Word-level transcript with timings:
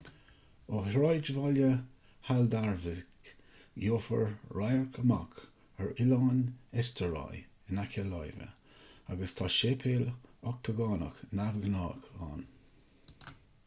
ó 0.77 0.79
shráidbhaile 0.93 1.67
haldarsvik 2.29 3.27
gheofar 3.83 4.25
radhairc 4.59 4.97
amach 5.03 5.37
ar 5.83 5.91
oileán 6.07 6.41
eysturoy 6.85 7.37
in 7.75 7.83
aice 7.85 8.07
láimhe 8.13 8.49
agus 9.17 9.37
tá 9.43 9.51
séipéal 9.59 10.05
ochtagánach 10.55 11.21
neamhghnách 11.41 12.09
ann 12.33 12.43